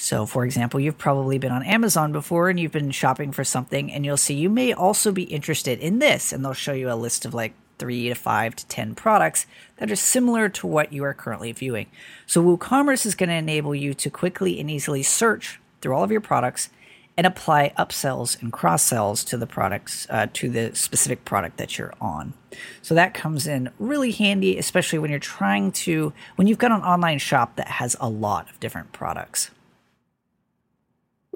[0.00, 3.92] So, for example, you've probably been on Amazon before and you've been shopping for something,
[3.92, 6.94] and you'll see you may also be interested in this, and they'll show you a
[6.94, 9.46] list of like three to five to 10 products
[9.78, 11.88] that are similar to what you are currently viewing.
[12.26, 16.12] So, WooCommerce is going to enable you to quickly and easily search through all of
[16.12, 16.70] your products
[17.16, 21.76] and apply upsells and cross sells to the products, uh, to the specific product that
[21.76, 22.34] you're on.
[22.82, 26.82] So that comes in really handy, especially when you're trying to, when you've got an
[26.82, 29.50] online shop that has a lot of different products.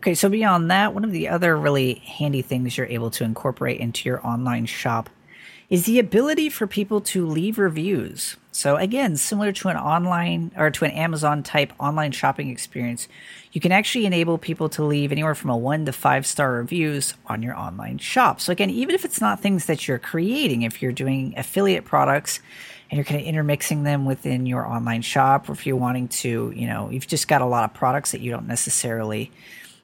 [0.03, 3.79] Okay, so beyond that, one of the other really handy things you're able to incorporate
[3.79, 5.09] into your online shop
[5.71, 8.37] is the ability for people to leave reviews.
[8.51, 13.07] So again, similar to an online or to an Amazon type online shopping experience,
[13.53, 17.15] you can actually enable people to leave anywhere from a one to five star reviews
[17.27, 18.41] on your online shop.
[18.41, 22.41] So again, even if it's not things that you're creating, if you're doing affiliate products
[22.91, 26.53] and you're kind of intermixing them within your online shop, or if you're wanting to,
[26.57, 29.31] you know, you've just got a lot of products that you don't necessarily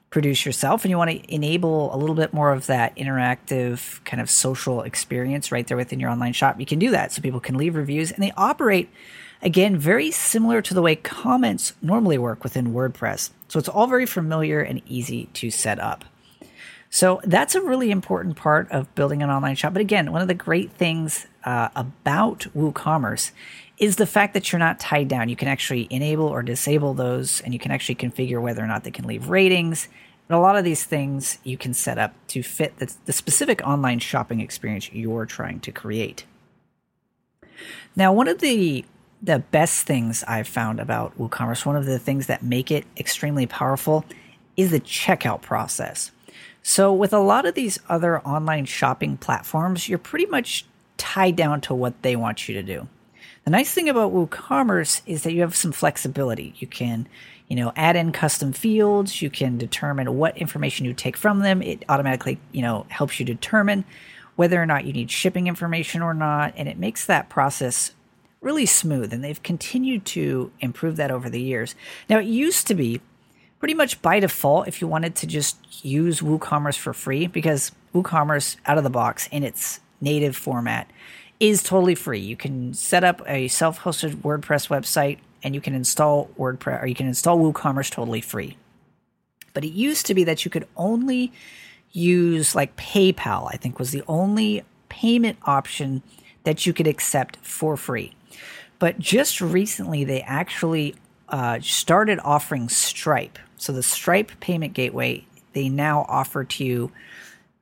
[0.09, 4.19] produce yourself and you want to enable a little bit more of that interactive kind
[4.21, 7.39] of social experience right there within your online shop, you can do that so people
[7.39, 8.89] can leave reviews and they operate
[9.41, 13.29] again very similar to the way comments normally work within WordPress.
[13.47, 16.05] So it's all very familiar and easy to set up.
[16.89, 19.73] So that's a really important part of building an online shop.
[19.73, 23.31] But again, one of the great things uh, about WooCommerce
[23.79, 25.29] is the fact that you're not tied down.
[25.29, 28.83] You can actually enable or disable those, and you can actually configure whether or not
[28.83, 29.87] they can leave ratings.
[30.27, 33.61] And a lot of these things you can set up to fit the, the specific
[33.65, 36.25] online shopping experience you're trying to create.
[37.95, 38.85] Now, one of the
[39.21, 43.45] the best things I've found about WooCommerce, one of the things that make it extremely
[43.45, 44.05] powerful,
[44.55, 46.11] is the checkout process.
[46.63, 50.65] So, with a lot of these other online shopping platforms, you're pretty much
[50.97, 52.87] tied down to what they want you to do.
[53.49, 56.53] The nice thing about WooCommerce is that you have some flexibility.
[56.59, 57.07] You can,
[57.47, 59.23] you know, add in custom fields.
[59.23, 61.63] You can determine what information you take from them.
[61.63, 63.85] It automatically, you know, helps you determine
[64.35, 67.91] whether or not you need shipping information or not, and it makes that process
[68.39, 69.11] really smooth.
[69.11, 71.73] And they've continued to improve that over the years.
[72.07, 73.01] Now, it used to be
[73.57, 78.57] pretty much by default if you wanted to just use WooCommerce for free because WooCommerce
[78.67, 80.87] out of the box in its native format
[81.39, 82.19] is totally free.
[82.19, 86.95] You can set up a self-hosted WordPress website and you can install WordPress or you
[86.95, 88.57] can install WooCommerce totally free.
[89.53, 91.31] But it used to be that you could only
[91.91, 96.03] use like PayPal, I think was the only payment option
[96.43, 98.15] that you could accept for free.
[98.77, 100.95] But just recently, they actually
[101.27, 103.37] uh, started offering Stripe.
[103.57, 106.91] So the Stripe payment gateway, they now offer to you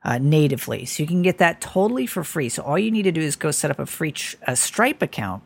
[0.07, 0.85] uh, natively.
[0.85, 2.47] So you can get that totally for free.
[2.47, 4.13] So all you need to do is go set up a free
[4.47, 5.43] a Stripe account,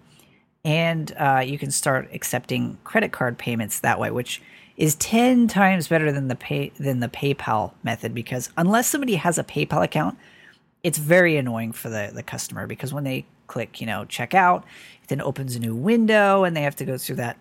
[0.64, 4.40] and uh, you can start accepting credit card payments that way, which
[4.78, 8.14] is ten times better than the pay than the PayPal method.
[8.14, 10.16] Because unless somebody has a PayPal account,
[10.84, 14.64] it's very annoying for the the customer because when they click, you know, check out,
[15.02, 17.38] it then opens a new window, and they have to go through that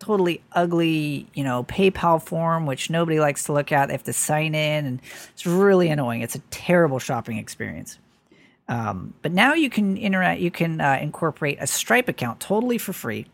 [0.00, 3.86] totally ugly, you know, PayPal form, which nobody likes to look at.
[3.86, 5.00] They have to sign in, and
[5.32, 6.22] it's really annoying.
[6.22, 7.98] It's a terrible shopping experience.
[8.66, 10.40] Um, but now you can interact.
[10.40, 13.26] You can uh, incorporate a Stripe account totally for free,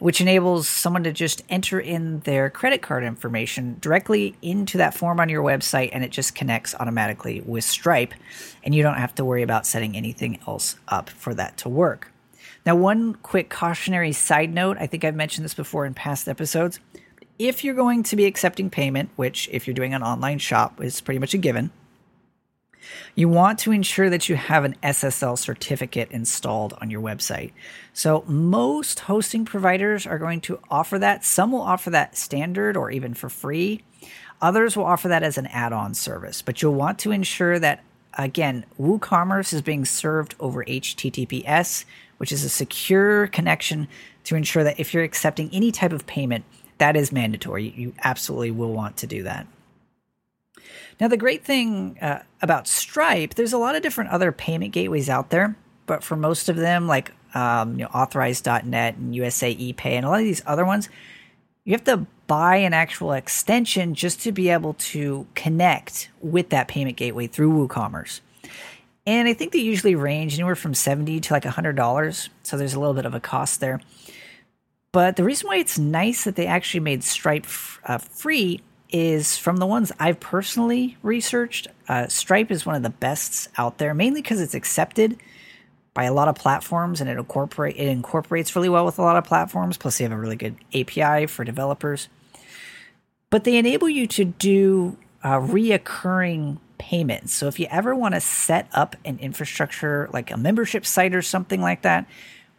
[0.00, 5.20] which enables someone to just enter in their credit card information directly into that form
[5.20, 8.12] on your website, and it just connects automatically with Stripe,
[8.64, 12.11] and you don't have to worry about setting anything else up for that to work.
[12.64, 16.78] Now, one quick cautionary side note I think I've mentioned this before in past episodes.
[17.38, 21.00] If you're going to be accepting payment, which if you're doing an online shop is
[21.00, 21.70] pretty much a given,
[23.14, 27.52] you want to ensure that you have an SSL certificate installed on your website.
[27.92, 31.24] So, most hosting providers are going to offer that.
[31.24, 33.82] Some will offer that standard or even for free.
[34.40, 37.84] Others will offer that as an add on service, but you'll want to ensure that,
[38.18, 41.84] again, WooCommerce is being served over HTTPS,
[42.22, 43.88] which is a secure connection
[44.22, 46.44] to ensure that if you're accepting any type of payment,
[46.78, 47.74] that is mandatory.
[47.76, 49.48] You absolutely will want to do that.
[51.00, 55.10] Now, the great thing uh, about Stripe, there's a lot of different other payment gateways
[55.10, 55.56] out there,
[55.86, 60.08] but for most of them, like um, you know, Authorize.net and USA ePay and a
[60.08, 60.88] lot of these other ones,
[61.64, 66.68] you have to buy an actual extension just to be able to connect with that
[66.68, 68.20] payment gateway through WooCommerce.
[69.06, 72.28] And I think they usually range anywhere from 70 to like $100.
[72.42, 73.80] So there's a little bit of a cost there.
[74.92, 77.46] But the reason why it's nice that they actually made Stripe
[77.84, 78.60] uh, free
[78.90, 81.66] is from the ones I've personally researched.
[81.88, 85.18] Uh, Stripe is one of the best out there, mainly because it's accepted
[85.94, 89.16] by a lot of platforms and it incorporate it incorporates really well with a lot
[89.16, 89.78] of platforms.
[89.78, 92.08] Plus, they have a really good API for developers.
[93.30, 97.32] But they enable you to do uh, reoccurring payments.
[97.32, 101.22] So if you ever want to set up an infrastructure like a membership site or
[101.22, 102.06] something like that,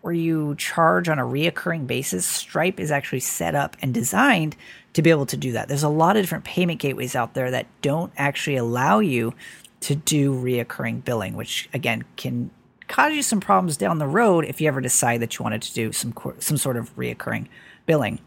[0.02, 4.56] where you charge on a reoccurring basis, Stripe is actually set up and designed
[4.94, 5.70] to be able to do that.
[5.70, 9.34] There's a lot of different payment gateways out there that don't actually allow you
[9.82, 12.50] to do reoccurring billing, which again can
[12.88, 15.74] cause you some problems down the road if you ever decide that you wanted to
[15.74, 17.48] do some some sort of reoccurring
[17.86, 18.20] billing.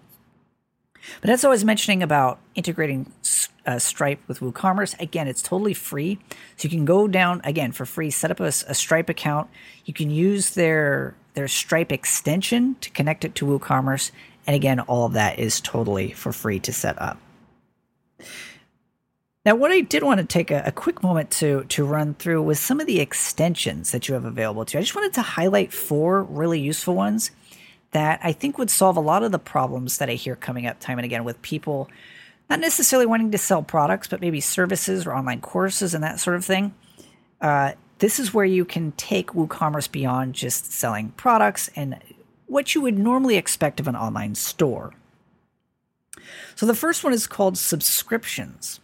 [1.21, 3.13] But as I was mentioning about integrating
[3.67, 4.99] uh, Stripe with WooCommerce.
[5.01, 6.19] Again, it's totally free.
[6.57, 9.51] So you can go down again for free, set up a, a, Stripe account.
[9.85, 14.11] You can use their their Stripe extension to connect it to WooCommerce.
[14.47, 17.19] And again, all of that is totally for free to set up.
[19.45, 22.43] Now, what I did want to take a, a, quick moment to to run through
[22.43, 24.79] was some of the extensions that you have available to you.
[24.81, 27.31] I just wanted to highlight four really useful ones
[27.93, 30.81] that I think would solve a lot of the problems that I hear coming up
[30.81, 31.89] time and again with people
[32.49, 36.37] not necessarily wanting to sell products, but maybe services or online courses and that sort
[36.37, 36.75] of thing.
[37.41, 41.99] Uh, this is where you can take WooCommerce beyond just selling products and
[42.47, 44.93] what you would normally expect of an online store.
[46.55, 48.81] So the first one is called subscriptions.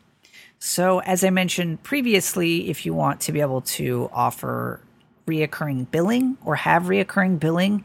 [0.58, 4.80] So, as I mentioned previously, if you want to be able to offer
[5.26, 7.84] reoccurring billing or have reoccurring billing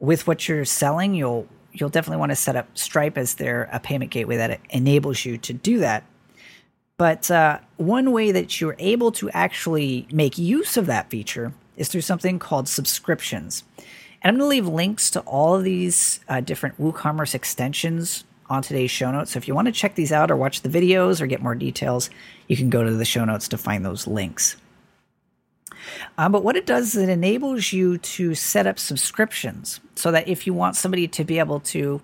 [0.00, 1.46] with what you're selling, you'll
[1.80, 5.38] you'll definitely want to set up Stripe as their a payment gateway that enables you
[5.38, 6.04] to do that.
[6.98, 11.88] But uh, one way that you're able to actually make use of that feature is
[11.88, 13.64] through something called subscriptions.
[14.22, 18.62] And I'm going to leave links to all of these uh, different WooCommerce extensions on
[18.62, 19.32] today's show notes.
[19.32, 21.54] So if you want to check these out or watch the videos or get more
[21.54, 22.08] details,
[22.48, 24.56] you can go to the show notes to find those links.
[26.16, 30.28] Um, but what it does is it enables you to set up subscriptions so that
[30.28, 32.00] if you want somebody to be able to,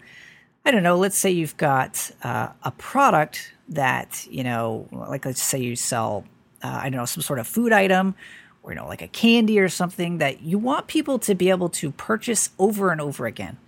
[0.65, 5.43] I don't know, let's say you've got uh, a product that, you know, like let's
[5.43, 6.25] say you sell,
[6.63, 8.15] uh, I don't know, some sort of food item
[8.63, 11.69] or, you know, like a candy or something that you want people to be able
[11.69, 13.59] to purchase over and over again.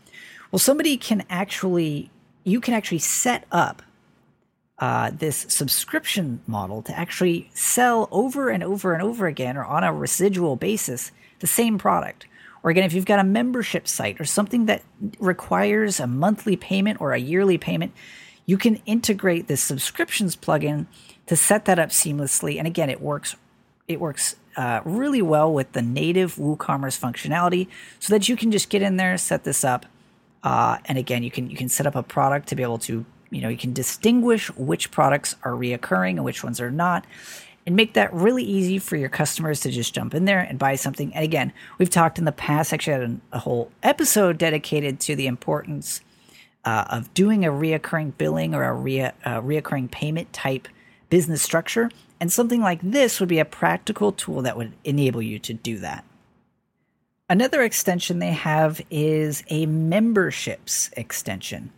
[0.51, 2.11] Well, somebody can actually,
[2.45, 3.83] you can actually set up
[4.79, 9.85] uh, this subscription model to actually sell over and over and over again or on
[9.85, 11.11] a residual basis
[11.41, 12.27] the same product.
[12.64, 14.82] Or again, if you've got a membership site or something that
[15.20, 17.92] requires a monthly payment or a yearly payment,
[18.46, 20.86] you can integrate this subscriptions plugin
[21.26, 22.58] to set that up seamlessly.
[22.58, 23.36] And again, it works.
[23.86, 27.68] It works uh, really well with the native WooCommerce functionality,
[28.00, 29.84] so that you can just get in there, set this up,
[30.42, 33.04] uh, and again, you can you can set up a product to be able to
[33.30, 37.04] you know you can distinguish which products are reoccurring and which ones are not
[37.66, 40.74] and make that really easy for your customers to just jump in there and buy
[40.74, 41.14] something.
[41.14, 45.26] And again we've talked in the past actually had a whole episode dedicated to the
[45.26, 46.00] importance
[46.64, 50.68] uh, of doing a reoccurring billing or a rea- uh, reoccurring payment type
[51.10, 51.90] business structure.
[52.20, 55.78] And something like this would be a practical tool that would enable you to do
[55.78, 56.04] that.
[57.28, 61.70] Another extension they have is a memberships extension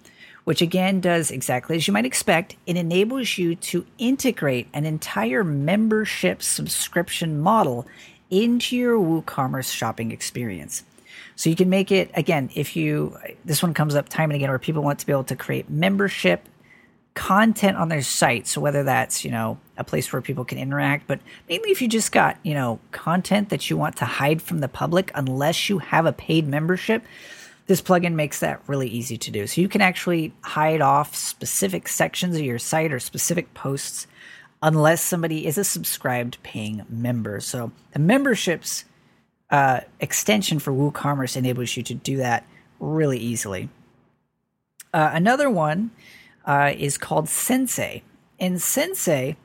[0.47, 2.55] which again does exactly as you might expect.
[2.67, 7.85] It enables you to integrate an entire membership subscription model
[8.31, 10.85] into your WooCommerce shopping experience.
[11.35, 14.49] So you can make it again if you this one comes up time and again
[14.49, 16.49] where people want to be able to create membership
[17.15, 18.47] content on their site.
[18.47, 21.19] So whether that's, you know, a place where people can interact, but
[21.49, 24.69] mainly if you just got, you know, content that you want to hide from the
[24.69, 27.03] public unless you have a paid membership,
[27.67, 29.47] this plugin makes that really easy to do.
[29.47, 34.07] So you can actually hide off specific sections of your site or specific posts
[34.63, 37.41] unless somebody is a subscribed paying member.
[37.41, 38.85] So the memberships
[39.51, 42.45] uh, extension for WooCommerce enables you to do that
[42.81, 43.69] really easily.
[44.93, 45.91] Uh, another one
[46.45, 48.03] uh, is called Sensei,
[48.39, 49.37] and Sensei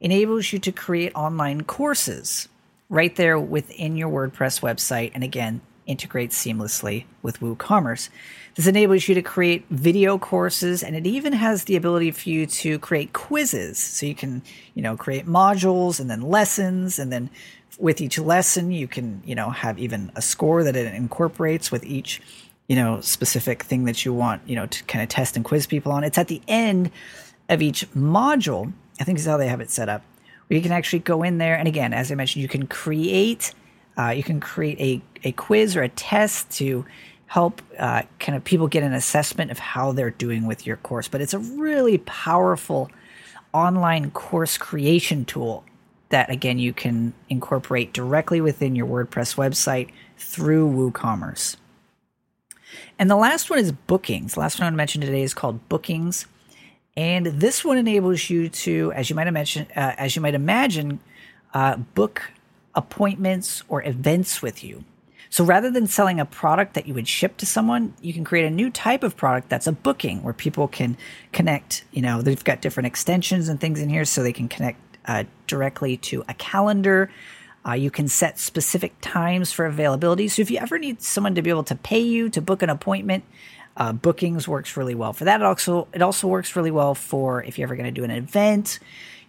[0.00, 2.48] enables you to create online courses
[2.88, 5.10] right there within your WordPress website.
[5.14, 5.60] And again,
[5.92, 8.08] integrates seamlessly with WooCommerce.
[8.54, 12.46] This enables you to create video courses and it even has the ability for you
[12.46, 13.78] to create quizzes.
[13.78, 14.42] So you can,
[14.74, 17.30] you know, create modules and then lessons and then
[17.78, 21.84] with each lesson you can, you know, have even a score that it incorporates with
[21.84, 22.20] each,
[22.68, 25.66] you know, specific thing that you want, you know, to kind of test and quiz
[25.66, 26.04] people on.
[26.04, 26.90] It's at the end
[27.48, 28.72] of each module.
[29.00, 30.02] I think is how they have it set up.
[30.46, 33.54] Where you can actually go in there and again, as I mentioned, you can create
[33.98, 36.84] uh, you can create a, a quiz or a test to
[37.26, 41.08] help uh, kind of people get an assessment of how they're doing with your course.
[41.08, 42.90] But it's a really powerful
[43.52, 45.64] online course creation tool
[46.10, 49.88] that, again, you can incorporate directly within your WordPress website
[50.18, 51.56] through WooCommerce.
[52.98, 54.34] And the last one is bookings.
[54.34, 56.26] The last one I want to mention today is called bookings.
[56.96, 61.00] And this one enables you to, as you might imagine, uh, as you might imagine,
[61.54, 62.30] uh, book
[62.74, 64.84] appointments, or events with you.
[65.30, 68.46] So rather than selling a product that you would ship to someone, you can create
[68.46, 70.96] a new type of product that's a booking where people can
[71.32, 71.84] connect.
[71.92, 75.24] You know, they've got different extensions and things in here so they can connect uh,
[75.46, 77.10] directly to a calendar.
[77.66, 80.28] Uh, you can set specific times for availability.
[80.28, 82.70] So if you ever need someone to be able to pay you to book an
[82.70, 83.24] appointment,
[83.74, 85.40] Uh, bookings works really well for that.
[85.40, 88.10] It also it also works really well for if you're ever going to do an
[88.10, 88.78] event.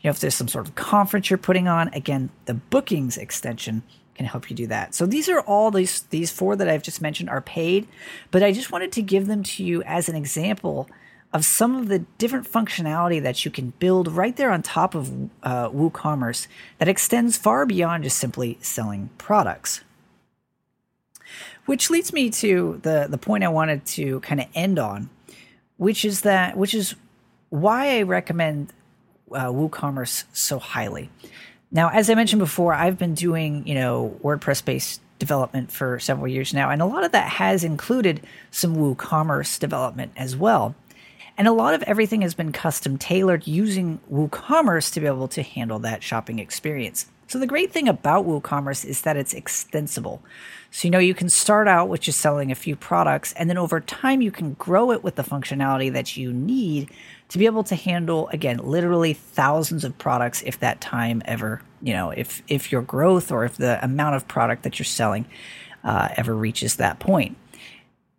[0.03, 1.87] Know, if there's some sort of conference you're putting on.
[1.89, 3.83] Again, the bookings extension
[4.15, 4.93] can help you do that.
[4.93, 7.87] So these are all these these four that I've just mentioned are paid,
[8.31, 10.89] but I just wanted to give them to you as an example
[11.31, 15.11] of some of the different functionality that you can build right there on top of
[15.41, 16.47] uh, WooCommerce
[16.77, 19.81] that extends far beyond just simply selling products.
[21.65, 25.09] Which leads me to the the point I wanted to kind of end on,
[25.77, 26.93] which is that which is
[27.49, 28.73] why I recommend
[29.33, 31.09] uh, WooCommerce so highly.
[31.71, 36.27] Now, as I mentioned before, I've been doing you know WordPress based development for several
[36.27, 38.21] years now, and a lot of that has included
[38.51, 40.75] some WooCommerce development as well.
[41.37, 45.41] And a lot of everything has been custom tailored using WooCommerce to be able to
[45.41, 47.07] handle that shopping experience.
[47.27, 50.21] So the great thing about WooCommerce is that it's extensible.
[50.69, 53.57] So you know you can start out with just selling a few products and then
[53.57, 56.91] over time you can grow it with the functionality that you need
[57.33, 61.91] to be able to handle again literally thousands of products if that time ever, you
[61.91, 65.25] know, if if your growth or if the amount of product that you're selling
[65.83, 67.35] uh, ever reaches that point.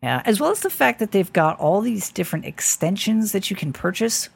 [0.02, 3.56] Uh, as well as the fact that they've got all these different extensions that you
[3.56, 4.30] can purchase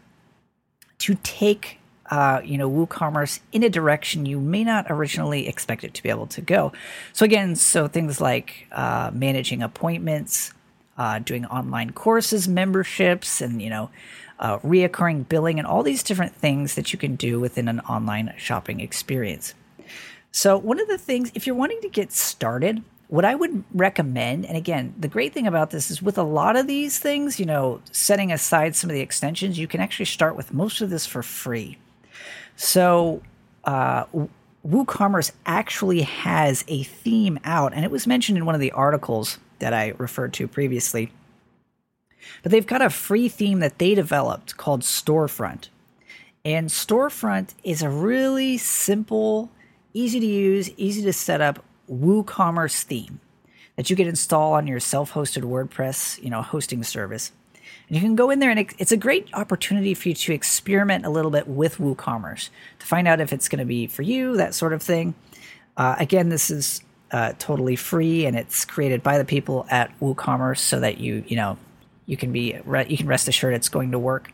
[0.99, 1.81] to take
[2.13, 6.09] uh, you know WooCommerce in a direction you may not originally expect it to be
[6.09, 6.73] able to go.
[7.13, 10.53] So again, so things like uh, managing appointments,
[10.97, 13.91] uh, doing online courses, memberships, and you know
[14.41, 18.35] uh, reoccurring billing, and all these different things that you can do within an online
[18.37, 19.55] shopping experience.
[20.31, 24.45] So one of the things, if you're wanting to get started what I would recommend,
[24.45, 27.47] and again, the great thing about this is with a lot of these things, you
[27.47, 31.07] know, setting aside some of the extensions, you can actually start with most of this
[31.07, 31.79] for free.
[32.57, 33.23] So,
[33.65, 34.05] uh,
[34.67, 39.39] WooCommerce actually has a theme out, and it was mentioned in one of the articles
[39.61, 41.11] that I referred to previously.
[42.43, 45.69] But they've got a free theme that they developed called Storefront.
[46.45, 49.51] And Storefront is a really simple,
[49.93, 53.21] easy to use, easy to set up WooCommerce theme
[53.77, 57.33] that you can install on your self-hosted WordPress, you know, hosting service.
[57.89, 61.07] And you can go in there and it's a great opportunity for you to experiment
[61.07, 64.37] a little bit with WooCommerce to find out if it's going to be for you,
[64.37, 65.15] that sort of thing.
[65.77, 70.59] Uh, again, this is uh, totally free and it's created by the people at WooCommerce
[70.59, 71.57] so that you, you know,
[72.09, 74.33] you can be you can rest assured it's going to work.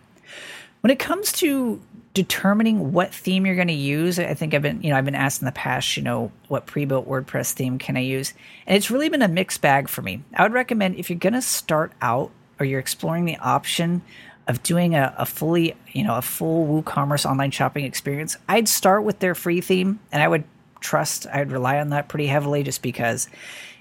[0.80, 1.80] When it comes to
[2.14, 5.16] determining what theme you're going to use, I think I've been, you know, I've been
[5.16, 8.32] asked in the past, you know, what pre-built WordPress theme can I use?
[8.66, 10.22] And it's really been a mixed bag for me.
[10.36, 14.02] I would recommend if you're going to start out or you're exploring the option
[14.46, 19.02] of doing a, a fully, you know, a full WooCommerce online shopping experience, I'd start
[19.02, 20.44] with their free theme and I would
[20.80, 23.28] trust, I'd rely on that pretty heavily just because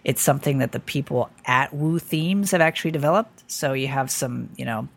[0.03, 3.49] it's something that the people at WooThemes have actually developed.
[3.49, 4.87] So you have some, you know,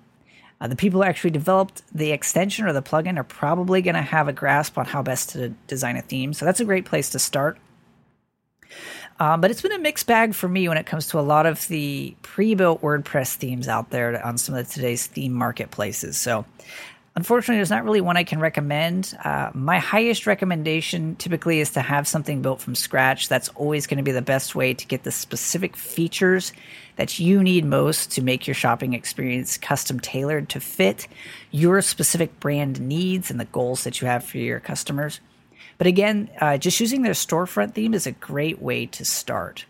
[0.60, 4.02] uh, the people who actually developed the extension or the plugin are probably going to
[4.02, 6.32] have a grasp on how best to design a theme.
[6.32, 7.58] So that's a great place to start.
[9.18, 11.46] Um, but it's been a mixed bag for me when it comes to a lot
[11.46, 16.18] of the pre-built WordPress themes out there on some of today's theme marketplaces.
[16.18, 16.44] So
[17.16, 19.16] Unfortunately, there's not really one I can recommend.
[19.24, 23.30] Uh, my highest recommendation typically is to have something built from scratch.
[23.30, 26.52] That's always going to be the best way to get the specific features
[26.96, 31.08] that you need most to make your shopping experience custom tailored to fit
[31.50, 35.20] your specific brand needs and the goals that you have for your customers.
[35.78, 39.64] But again, uh, just using their storefront theme is a great way to start.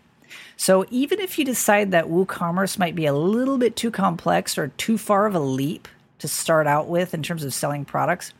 [0.57, 4.67] So even if you decide that WooCommerce might be a little bit too complex or
[4.67, 5.87] too far of a leap
[6.19, 8.33] to start out with in terms of selling products.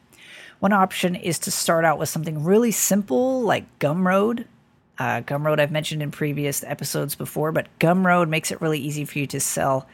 [0.59, 4.45] One option is to start out with something really simple like Gumroad.
[4.97, 9.19] Uh, Gumroad I've mentioned in previous episodes before, but Gumroad makes it really easy for
[9.19, 9.87] you to sell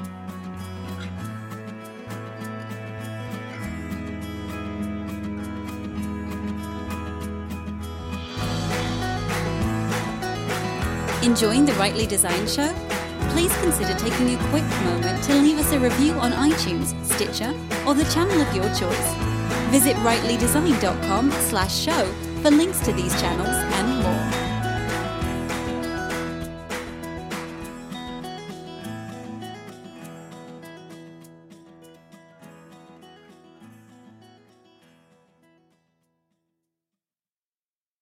[11.31, 12.73] Enjoying the Rightly Designed show?
[13.29, 17.53] Please consider taking a quick moment to leave us a review on iTunes, Stitcher,
[17.87, 19.13] or the channel of your choice.
[19.71, 22.05] Visit rightlydesign.com slash show
[22.41, 24.40] for links to these channels and more.